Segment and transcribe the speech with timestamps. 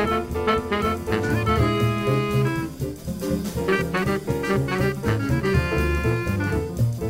[0.00, 0.39] Thank you.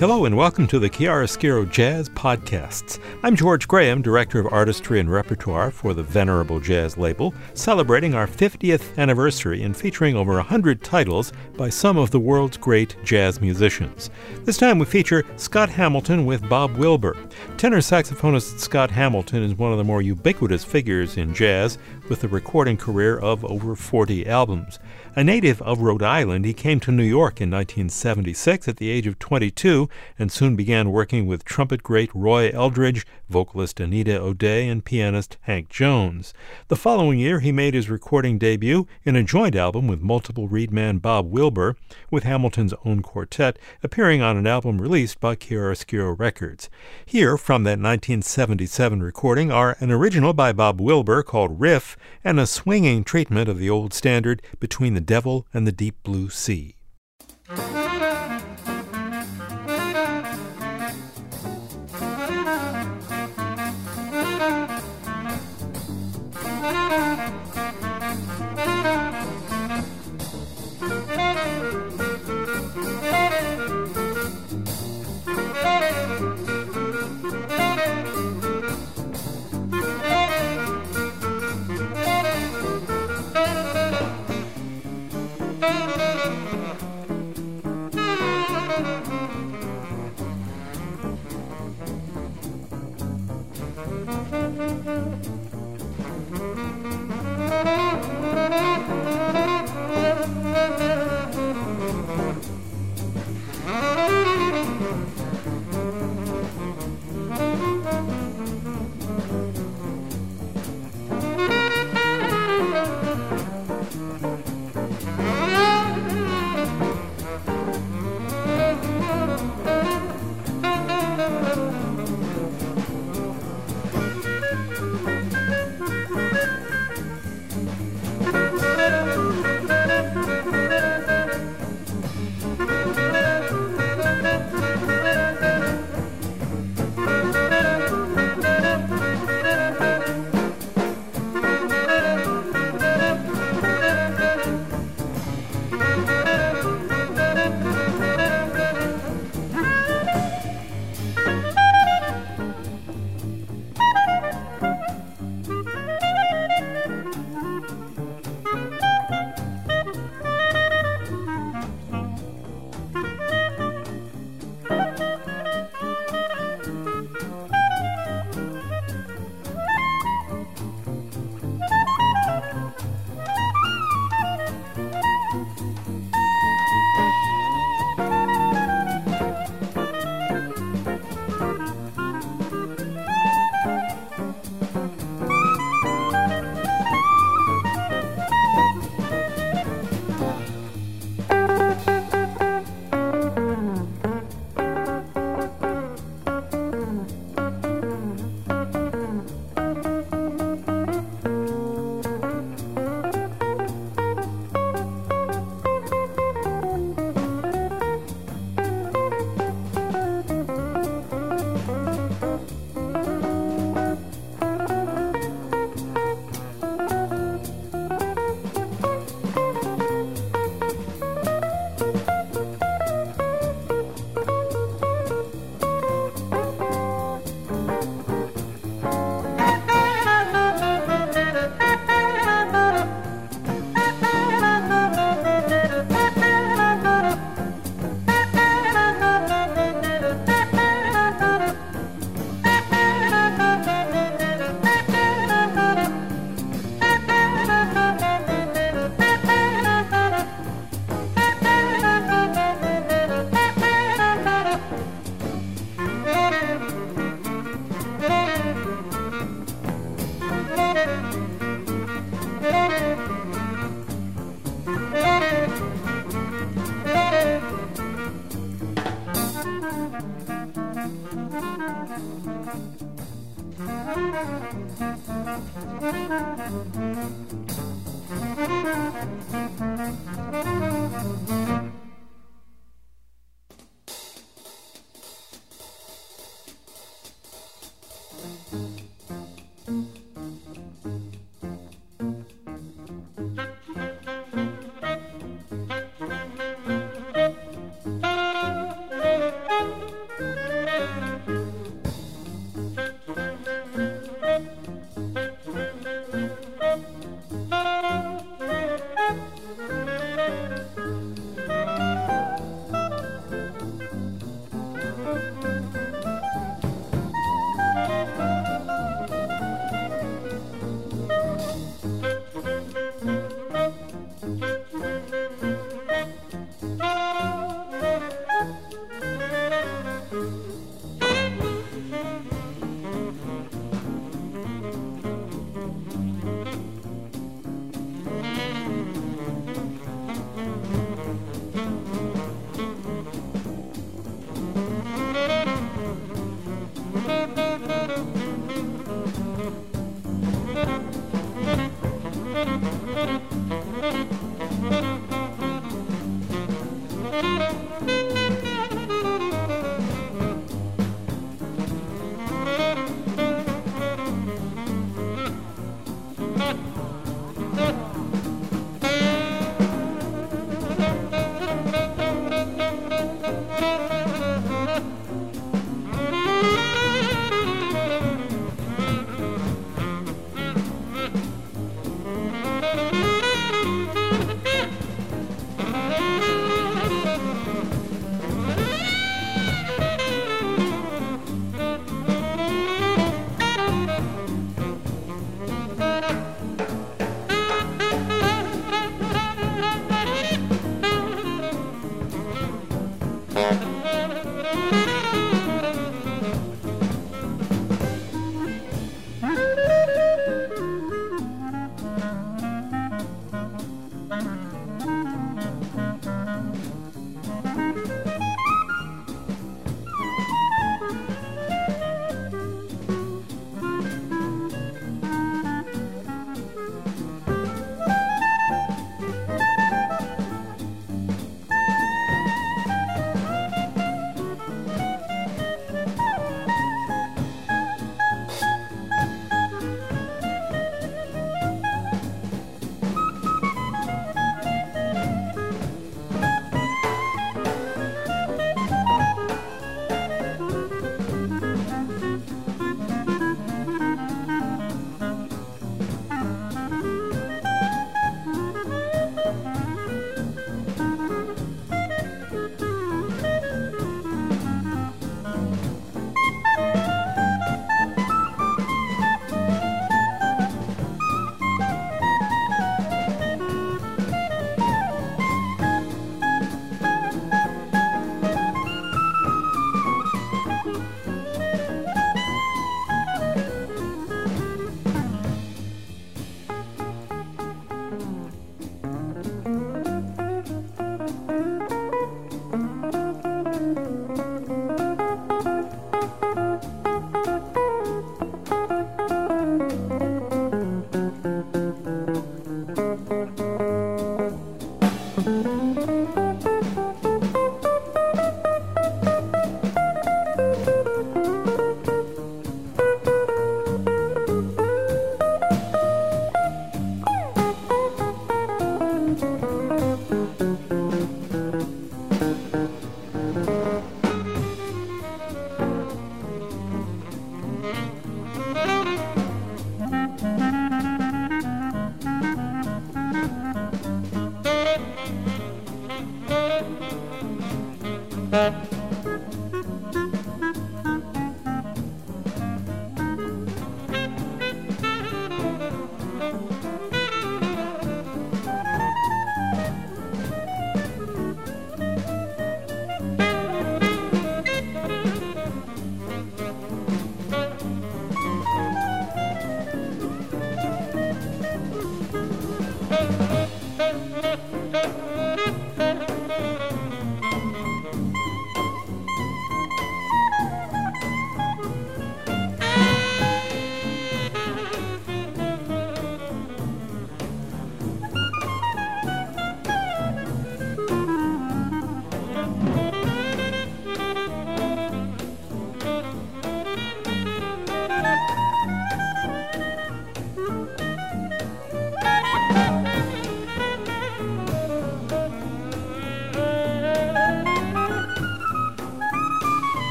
[0.00, 2.98] Hello and welcome to the Chiaroscuro Jazz Podcasts.
[3.22, 8.26] I'm George Graham, Director of Artistry and Repertoire for the Venerable Jazz label, celebrating our
[8.26, 14.08] 50th anniversary and featuring over 100 titles by some of the world's great jazz musicians.
[14.44, 17.14] This time we feature Scott Hamilton with Bob Wilber.
[17.58, 21.76] Tenor saxophonist Scott Hamilton is one of the more ubiquitous figures in jazz,
[22.08, 24.78] with a recording career of over 40 albums.
[25.16, 29.08] A native of Rhode Island, he came to New York in 1976 at the age
[29.08, 34.84] of 22 and soon began working with trumpet great Roy Eldridge, vocalist Anita O'Day, and
[34.84, 36.32] pianist Hank Jones.
[36.68, 40.72] The following year, he made his recording debut in a joint album with multiple reed
[40.72, 41.76] man Bob Wilber,
[42.08, 46.70] with Hamilton's own quartet, appearing on an album released by Chiaroscuro Records.
[47.04, 52.46] Here, from that 1977 recording, are an original by Bob Wilber called Riff and a
[52.46, 56.74] swinging treatment of the old standard Between the the devil and the deep blue sea.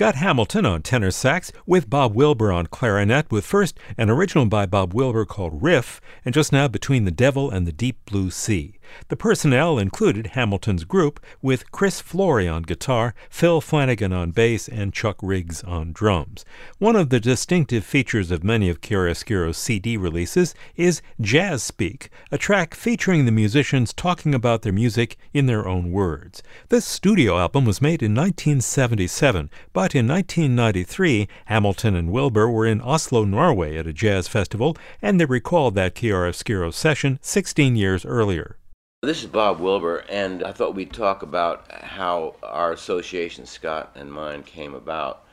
[0.00, 4.64] Scott Hamilton on tenor sax, with Bob Wilber on clarinet, with first an original by
[4.64, 8.78] Bob Wilber called Riff, and just now Between the Devil and the Deep Blue Sea.
[9.08, 14.92] The personnel included Hamilton's group, with Chris Flory on guitar, Phil Flanagan on bass, and
[14.92, 16.44] Chuck Riggs on drums.
[16.78, 22.38] One of the distinctive features of many of Chiaroscuro's CD releases is Jazz Speak, a
[22.38, 26.42] track featuring the musicians talking about their music in their own words.
[26.68, 32.80] This studio album was made in 1977, but in 1993, Hamilton and Wilber were in
[32.80, 38.56] Oslo, Norway at a jazz festival, and they recalled that Chiaroscuro session 16 years earlier.
[39.02, 44.12] This is Bob Wilber, and I thought we'd talk about how our association, Scott and
[44.12, 45.24] mine, came about.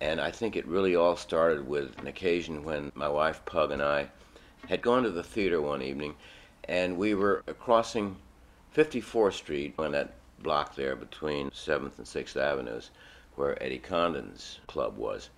[0.00, 3.82] And I think it really all started with an occasion when my wife Pug and
[3.82, 4.10] I
[4.68, 6.14] had gone to the theater one evening,
[6.68, 8.14] and we were crossing
[8.76, 12.90] 54th Street on that block there between 7th and 6th Avenues,
[13.34, 15.30] where Eddie Condon's club was.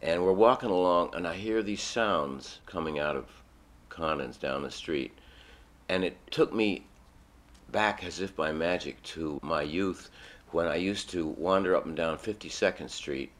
[0.00, 3.24] And we're walking along, and I hear these sounds coming out of
[3.88, 5.10] Condon's down the street.
[5.88, 6.84] And it took me
[7.76, 10.08] back as if by magic to my youth
[10.50, 13.30] when I used to wander up and down 52nd Street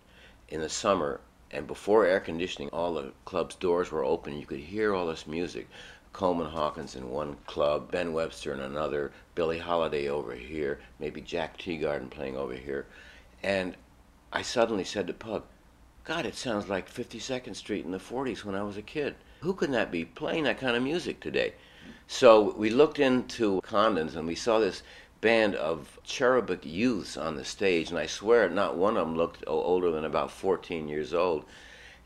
[0.51, 4.61] in the summer and before air conditioning all the club's doors were open you could
[4.61, 5.69] hear all this music
[6.13, 11.57] Coleman Hawkins in one club, Ben Webster in another, Billie Holiday over here, maybe Jack
[11.57, 12.85] Teagarden playing over here.
[13.43, 13.75] And
[14.35, 15.45] I suddenly said to Pug,
[16.05, 19.15] God, it sounds like 52nd Street in the 40s when I was a kid.
[19.41, 21.55] Who can that be playing that kind of music today?
[22.09, 24.83] So we looked into Condon's and we saw this
[25.21, 29.45] band of cherubic youths on the stage, and I swear not one of them looked
[29.47, 31.45] older than about 14 years old.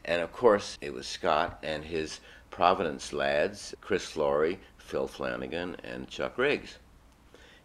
[0.04, 2.20] And of course, it was Scott and his
[2.50, 6.78] Providence lads, Chris Flory, Phil Flanagan, and Chuck Riggs.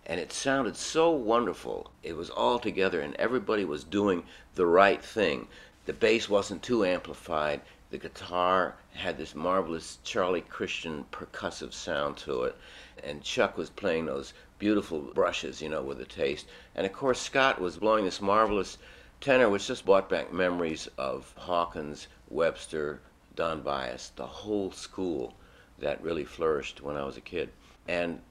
[0.05, 1.89] And it sounded so wonderful.
[2.03, 5.47] It was all together, and everybody was doing the right thing.
[5.85, 7.61] The bass wasn't too amplified.
[7.91, 12.55] The guitar had this marvelous Charlie Christian percussive sound to it,
[13.03, 16.47] and Chuck was playing those beautiful brushes, you know, with a taste.
[16.73, 18.77] And of course, Scott was blowing this marvelous
[19.21, 23.01] tenor, which just brought back memories of Hawkins, Webster,
[23.35, 25.35] Don Byas, the whole school
[25.79, 27.49] that really flourished when I was a kid.
[27.87, 28.21] And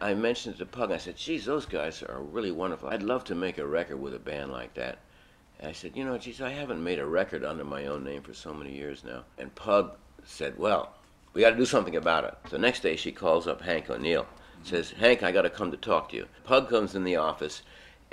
[0.00, 0.90] I mentioned it to Pug.
[0.90, 2.88] I said, "Geez, those guys are really wonderful.
[2.88, 4.98] I'd love to make a record with a band like that."
[5.58, 8.22] And I said, you know, geez, I haven't made a record under my own name
[8.22, 9.24] for so many years now.
[9.38, 10.94] And Pug said, well,
[11.32, 12.34] we got to do something about it.
[12.50, 14.26] So next day she calls up Hank O'Neill,
[14.62, 16.26] says, Hank, I got to come to talk to you.
[16.44, 17.62] Pug comes in the office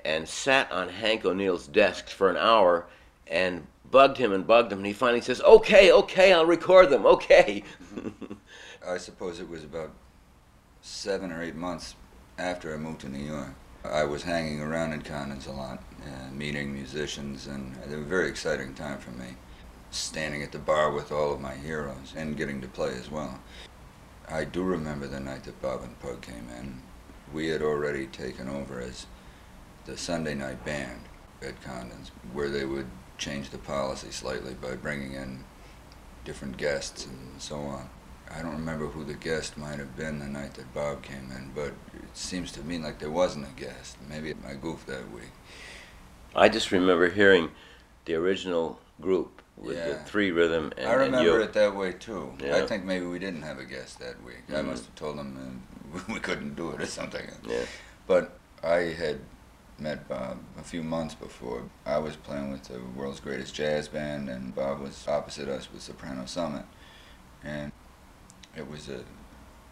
[0.06, 2.86] and sat on Hank O'Neill's desk for an hour
[3.28, 4.80] and bugged him and bugged him.
[4.80, 7.64] And he finally says, okay, okay, I'll record them, okay.
[8.88, 9.92] I suppose it was about
[10.82, 11.96] seven or eight months
[12.38, 13.54] after I moved to New York.
[13.86, 15.84] I was hanging around in Condon's a lot,
[16.32, 19.36] meeting musicians, and it was a very exciting time for me.
[19.92, 23.40] Standing at the bar with all of my heroes and getting to play as well.
[24.28, 26.82] I do remember the night that Bob and Pug came in.
[27.32, 29.06] We had already taken over as
[29.86, 31.02] the Sunday night band
[31.42, 35.44] at Condon's, where they would change the policy slightly by bringing in
[36.26, 37.90] different guests and so on.
[38.32, 41.52] I don't remember who the guest might have been the night that Bob came in,
[41.54, 43.98] but it seems to me like there wasn't a guest.
[44.10, 45.32] Maybe I goofed that week.
[46.36, 47.52] I just remember hearing
[48.06, 49.90] the original group with Yeah.
[49.90, 51.42] the three rhythm and, I and remember you.
[51.44, 52.34] it that way too.
[52.44, 54.44] I think maybe we didn't have a guest that week.
[54.50, 54.66] I Mhm.
[54.66, 55.62] must have told them
[56.10, 57.30] we couldn't do it or something.
[57.46, 57.66] Yeah.
[58.08, 59.20] But I had
[59.78, 61.64] met Bob a few months before.
[61.86, 65.82] I was playing with the world's greatest jazz band, and Bob was opposite us with
[65.82, 66.66] Soprano Summit.
[67.44, 67.72] And
[68.56, 69.04] it was a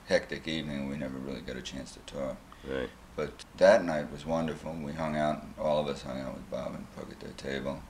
[0.07, 0.89] hectic evening.
[0.89, 2.37] We never really got a chance to talk.
[2.67, 2.89] Right.
[3.15, 4.73] But that night was wonderful.
[4.73, 7.81] We hung out, all of us hung out with Bob and Pug at their table.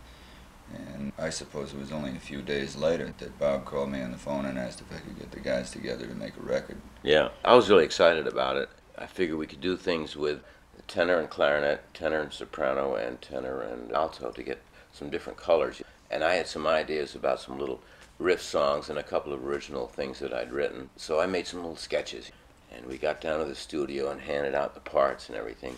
[0.73, 4.11] And I suppose it was only a few days later that Bob called me on
[4.11, 6.77] the phone and asked if I could get the guys together to make a record.
[7.03, 8.69] Yeah, I was really excited about it.
[8.97, 10.41] I figured we could do things with
[10.87, 14.61] tenor and clarinet, tenor and soprano, and tenor and alto to get
[14.93, 15.81] some different colors.
[16.09, 17.81] And I had some ideas about some little
[18.19, 20.89] riff songs and a couple of original things that I'd written.
[20.95, 22.31] So I made some little sketches.
[22.71, 25.77] And we got down to the studio and handed out the parts and everything.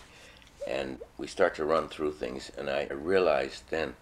[0.66, 2.50] And we start to run through things.
[2.56, 3.94] And I realized then,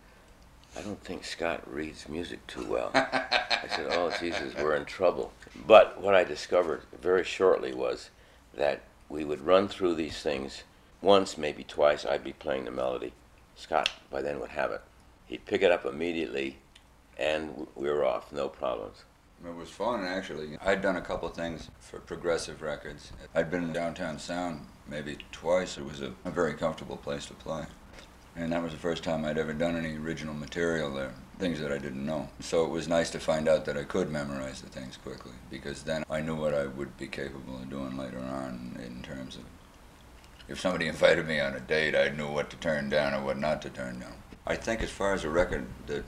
[0.76, 2.90] I don't think Scott reads music too well.
[2.94, 5.32] I said, "Oh Jesus, we're in trouble."
[5.66, 8.10] But what I discovered very shortly was
[8.54, 10.62] that we would run through these things
[11.02, 12.06] once, maybe twice.
[12.06, 13.12] I'd be playing the melody.
[13.54, 14.80] Scott by then would have it.
[15.26, 16.56] He'd pick it up immediately,
[17.18, 19.04] and we were off, no problems.
[19.44, 20.56] It was fun, actually.
[20.64, 23.12] I'd done a couple things for Progressive Records.
[23.34, 25.78] I'd been in Downtown Sound maybe twice.
[25.78, 27.64] It was a, a very comfortable place to play.
[28.36, 31.72] And that was the first time I'd ever done any original material there, things that
[31.72, 32.28] I didn't know.
[32.40, 35.82] So it was nice to find out that I could memorize the things quickly, because
[35.82, 39.42] then I knew what I would be capable of doing later on in terms of
[40.48, 43.38] if somebody invited me on a date, I knew what to turn down and what
[43.38, 44.14] not to turn down.
[44.46, 46.04] I think as far as a record that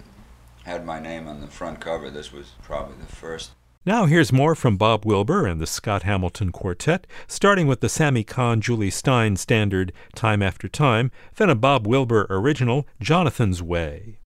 [0.64, 2.11] had my name on the front cover.
[2.11, 3.52] This was probably the first.
[3.87, 8.25] Now here's more from Bob Wilber and the Scott Hamilton Quartet, starting with the Sammy
[8.25, 14.21] Cahn Jule Styne standard Time After Time, then a Bob Wilber original, Jonathan's Way.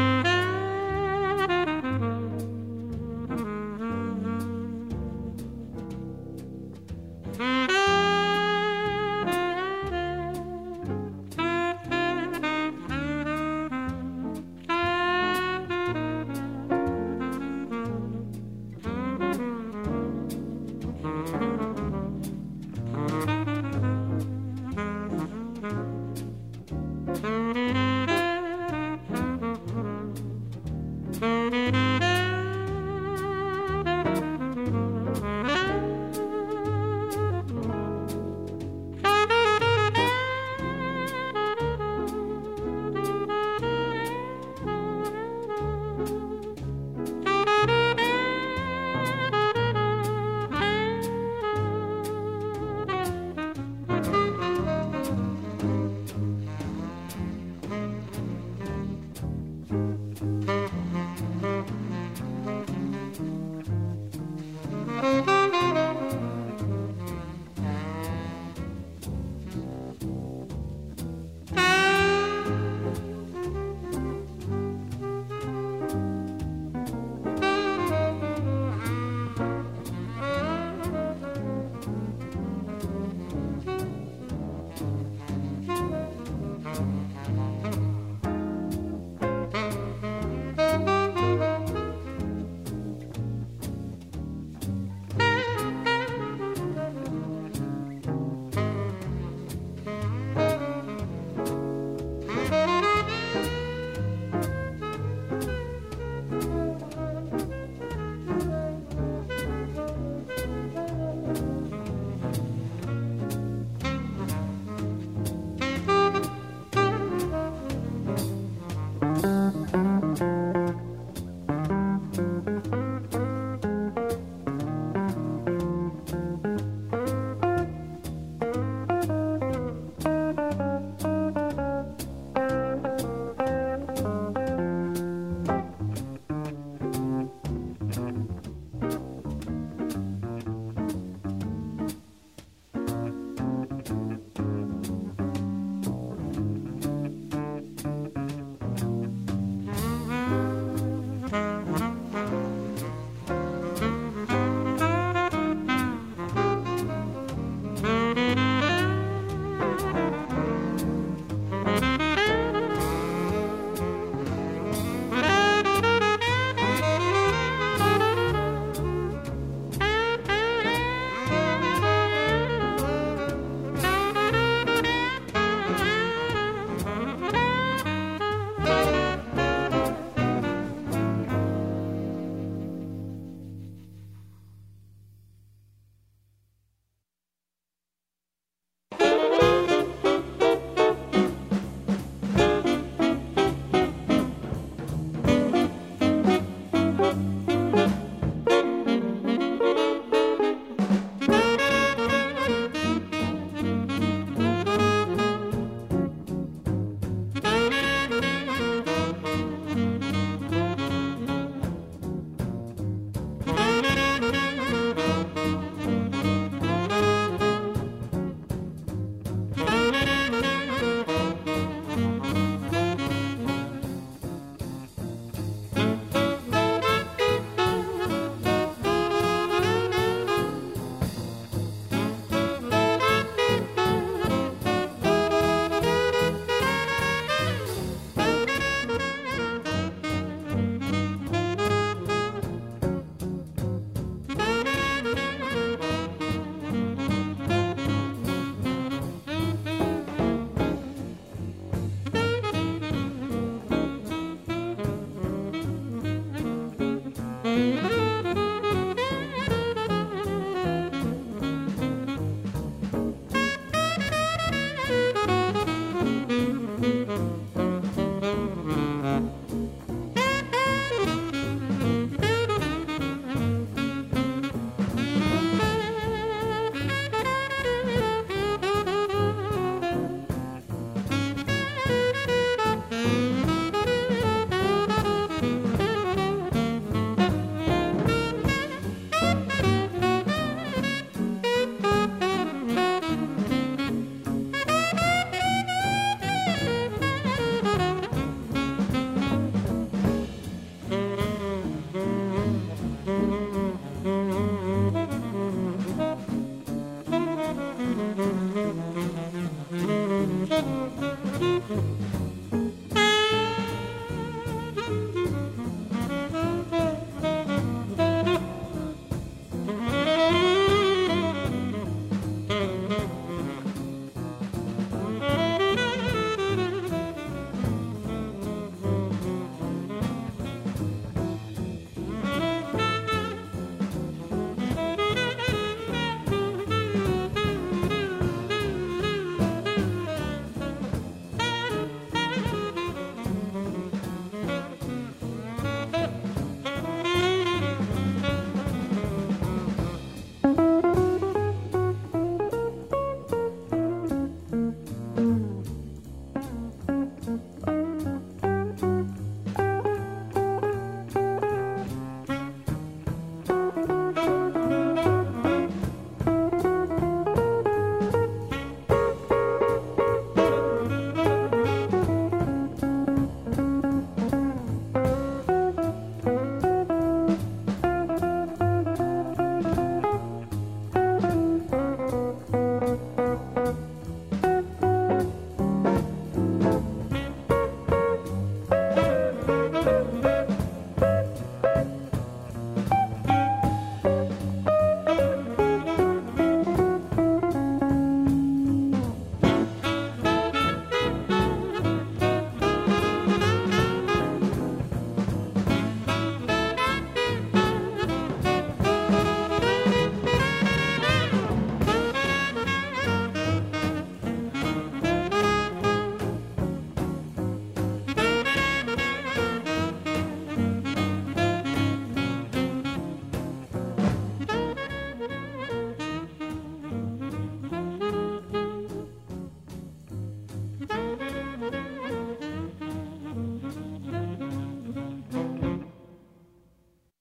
[311.69, 312.18] Mm-hmm.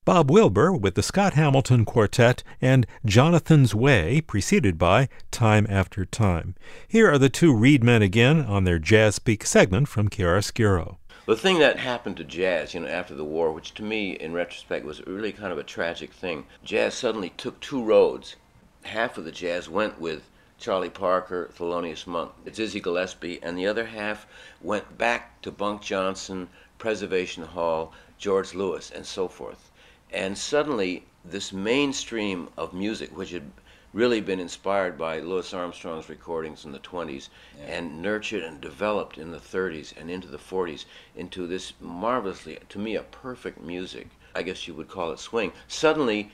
[0.08, 6.54] Bob Wilber with the Scott Hamilton Quartet and Jonathan's Way, preceded by Time After Time.
[6.88, 10.96] Here are the two Reed men again on their Jazz Speak segment from Chiaroscuro.
[11.26, 14.32] The thing that happened to jazz, you know, after the war, which to me, in
[14.32, 18.36] retrospect, was really kind of a tragic thing, jazz suddenly took two roads.
[18.84, 20.22] Half of the jazz went with
[20.58, 24.26] Charlie Parker, Thelonious Monk, Dizzy Gillespie, and the other half
[24.62, 29.67] went back to Bunk Johnson, Preservation Hall, George Lewis, and so forth.
[30.12, 33.50] And suddenly, this mainstream of music, which had
[33.92, 37.76] really been inspired by Louis Armstrong's recordings in the 20s yeah.
[37.76, 40.84] and nurtured and developed in the 30s and into the 40s
[41.16, 44.08] into this marvelously, to me, a perfect music.
[44.34, 45.52] I guess you would call it swing.
[45.68, 46.30] Suddenly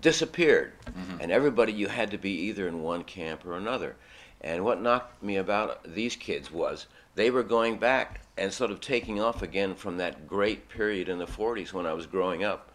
[0.00, 0.72] disappeared.
[0.86, 1.20] Mm-hmm.
[1.20, 3.96] And everybody, you had to be either in one camp or another.
[4.40, 8.80] And what knocked me about these kids was they were going back and sort of
[8.80, 12.70] taking off again from that great period in the 40s when I was growing up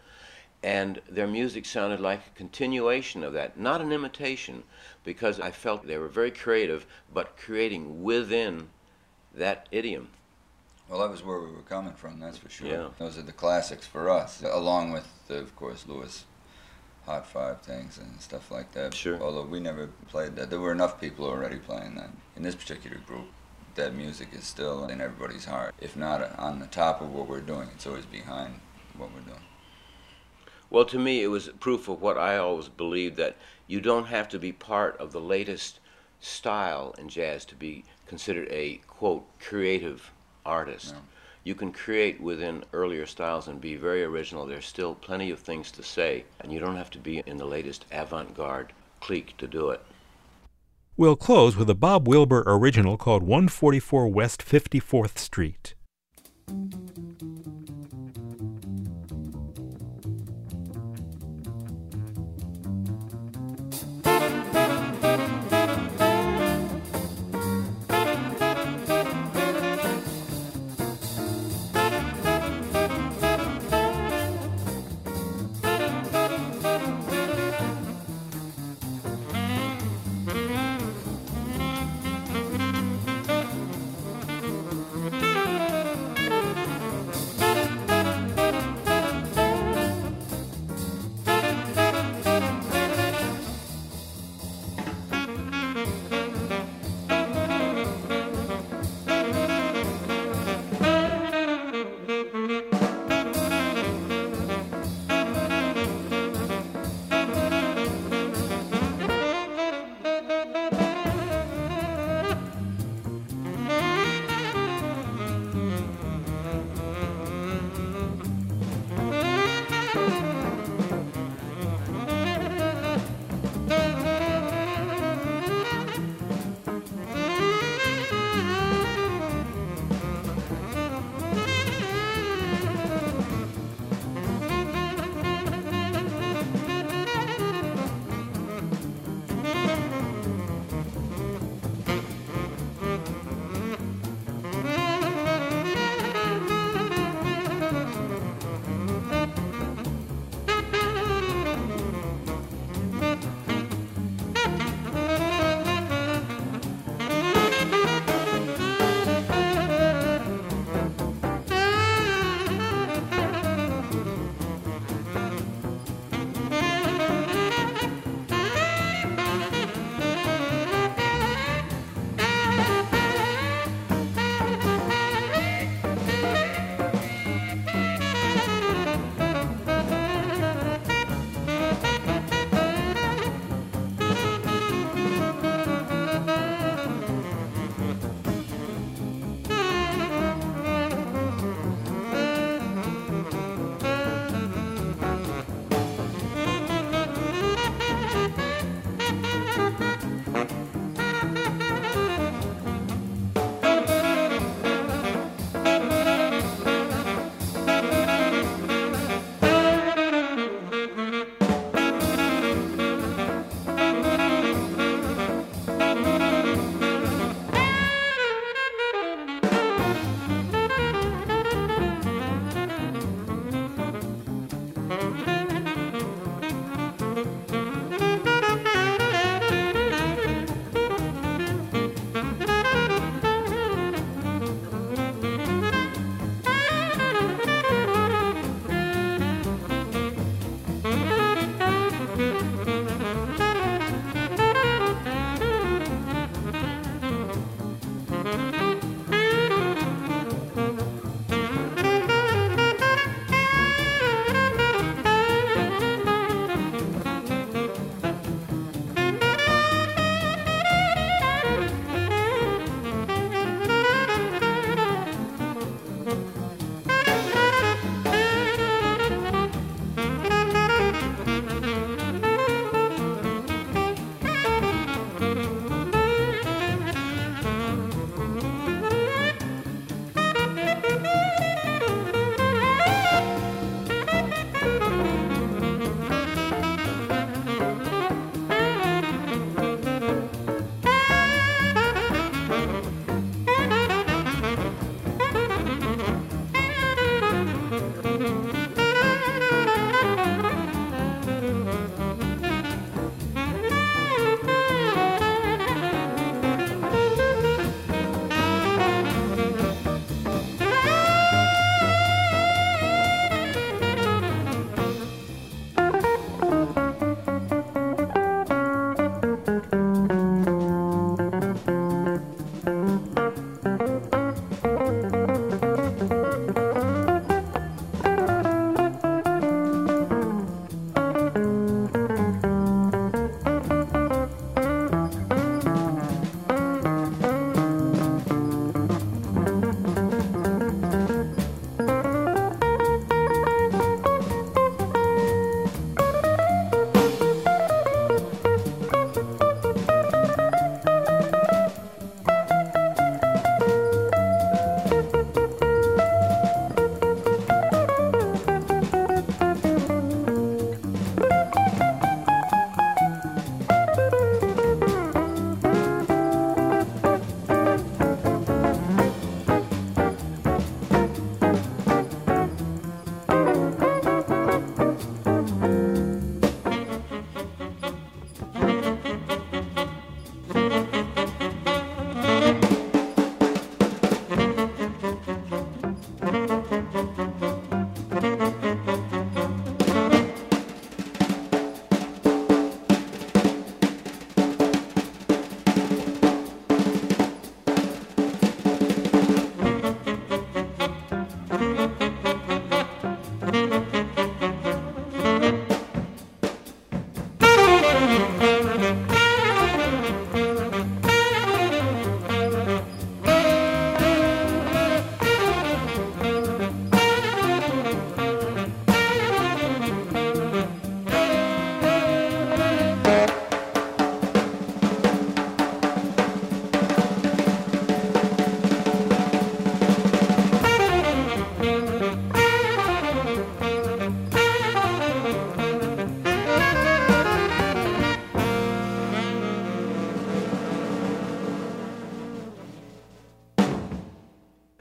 [0.62, 4.62] and their music sounded like a continuation of that, not an imitation,
[5.04, 8.68] because I felt they were very creative, but creating within
[9.34, 10.08] that idiom.
[10.88, 12.66] Well, that was where we were coming from, that's for sure.
[12.66, 12.88] Yeah.
[12.98, 16.24] Those are the classics for us, along with, of course, Louis
[17.06, 18.92] Hot Five things and stuff like that.
[18.92, 19.20] Sure.
[19.22, 20.50] Although we never played that.
[20.50, 22.10] There were enough people already playing that.
[22.36, 23.26] In this particular group,
[23.76, 25.74] that music is still in everybody's heart.
[25.80, 28.60] If not on the top of what we're doing, it's always behind
[28.96, 29.40] what we're doing.
[30.70, 34.28] Well, to me, it was proof of what I always believed that you don't have
[34.30, 35.80] to be part of the latest
[36.20, 40.10] style in jazz to be considered a quote creative
[40.46, 40.94] artist.
[40.94, 41.00] No.
[41.42, 44.46] You can create within earlier styles and be very original.
[44.46, 47.46] There's still plenty of things to say, and you don't have to be in the
[47.46, 49.80] latest avant garde clique to do it.
[50.96, 55.74] We'll close with a Bob Wilber original called 144 West 54th Street.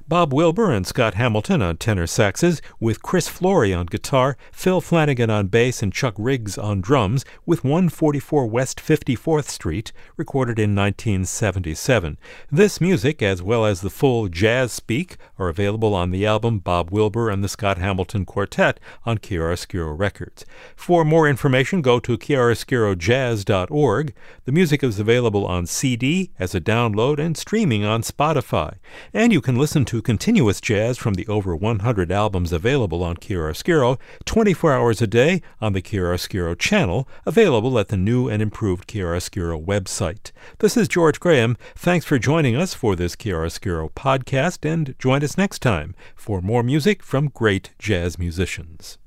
[0.09, 5.29] Bob Wilber and Scott Hamilton on tenor saxes, with Chris Flory on guitar, Phil Flanagan
[5.29, 12.17] on bass, and Chuck Riggs on drums, with 144 West 54th Street, recorded in 1977.
[12.51, 16.89] This music, as well as the full Jazz Speak, are available on the album Bob
[16.89, 20.43] Wilber and the Scott Hamilton Quartet on Chiaroscuro Records.
[20.75, 24.13] For more information, go to chiaroscurojazz.org.
[24.45, 28.77] The music is available on CD, as a download, and streaming on Spotify.
[29.13, 34.73] And you can listen continuous jazz from the over 100 albums available on Chiaroscuro 24
[34.73, 40.31] hours a day on the Chiaroscuro channel, available at the new and improved Chiaroscuro website.
[40.59, 41.57] This is George Graham.
[41.75, 46.63] Thanks for joining us for this Chiaroscuro podcast, and join us next time for more
[46.63, 48.97] music from great jazz musicians.